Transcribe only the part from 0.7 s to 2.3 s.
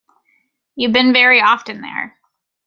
You've been very often there.